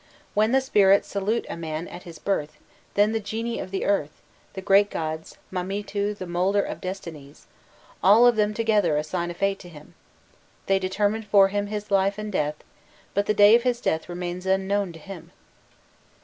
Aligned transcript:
When 0.33 0.51
the 0.51 0.61
spirits 0.61 1.07
salute 1.07 1.45
a 1.47 1.55
man 1.55 1.87
at 1.87 2.01
his 2.09 2.17
birth, 2.17 2.57
then 2.95 3.11
the 3.11 3.19
genii 3.19 3.59
of 3.59 3.69
the 3.69 3.85
earth, 3.85 4.19
the 4.53 4.59
great 4.63 4.89
gods, 4.89 5.37
Mamitu 5.51 6.15
the 6.15 6.25
moulder 6.25 6.63
of 6.63 6.81
destinies, 6.81 7.45
all 8.01 8.25
of 8.25 8.35
them 8.35 8.55
together 8.55 8.97
assign 8.97 9.29
a 9.29 9.35
fate 9.35 9.59
to 9.59 9.69
him, 9.69 9.93
they 10.65 10.79
determine 10.79 11.21
for 11.21 11.49
him 11.49 11.67
his 11.67 11.91
life 11.91 12.17
and 12.17 12.31
death; 12.31 12.55
but 13.13 13.27
the 13.27 13.35
day 13.35 13.53
of 13.53 13.61
his 13.61 13.79
death 13.79 14.09
remains 14.09 14.47
unknown 14.47 14.91
to 14.93 14.97
him." 14.97 15.29